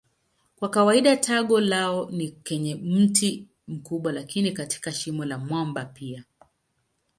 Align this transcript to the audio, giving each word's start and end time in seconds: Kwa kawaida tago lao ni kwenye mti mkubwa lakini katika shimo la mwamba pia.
Kwa 0.55 0.69
kawaida 0.69 1.17
tago 1.17 1.61
lao 1.61 2.11
ni 2.11 2.31
kwenye 2.31 2.75
mti 2.75 3.47
mkubwa 3.67 4.11
lakini 4.11 4.51
katika 4.51 4.91
shimo 4.91 5.25
la 5.25 5.37
mwamba 5.37 5.85
pia. 5.85 6.23